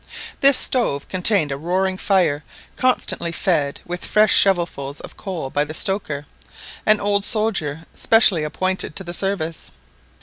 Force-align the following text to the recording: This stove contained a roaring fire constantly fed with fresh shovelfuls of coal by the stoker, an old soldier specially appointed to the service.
This 0.39 0.57
stove 0.57 1.07
contained 1.09 1.51
a 1.51 1.57
roaring 1.57 1.95
fire 1.95 2.43
constantly 2.75 3.31
fed 3.31 3.81
with 3.85 4.03
fresh 4.03 4.33
shovelfuls 4.33 4.99
of 5.01 5.15
coal 5.15 5.51
by 5.51 5.63
the 5.63 5.75
stoker, 5.75 6.25
an 6.87 6.99
old 6.99 7.23
soldier 7.23 7.83
specially 7.93 8.43
appointed 8.43 8.95
to 8.95 9.03
the 9.03 9.13
service. 9.13 9.69